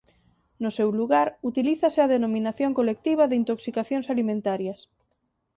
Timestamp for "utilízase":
1.49-1.99